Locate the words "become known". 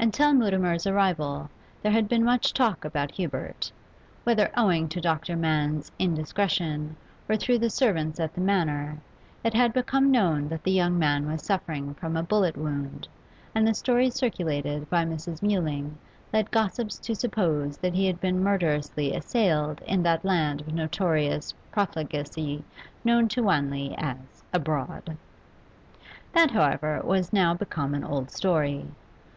9.72-10.48